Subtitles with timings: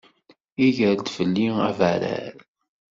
[0.65, 2.35] Iger-d fell-i abarrar.